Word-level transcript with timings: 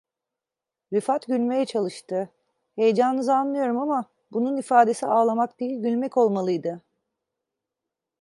Rifat 0.93 1.25
gülmeye 1.27 1.65
çalıştı: 1.65 2.29
"Heyecanınızı 2.75 3.33
anlıyorum 3.35 3.77
ama, 3.77 4.05
bunun 4.31 4.57
ifadesi 4.57 5.05
ağlamak 5.05 5.59
değil, 5.59 5.81
gülmek 5.81 6.17
olmalıydı…" 6.17 6.81